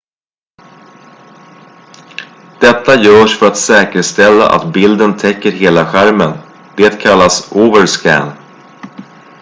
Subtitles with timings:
[2.61, 6.37] detta görs för att säkerställa att bilden täcker hela skärmen
[6.77, 8.31] det kallas overscan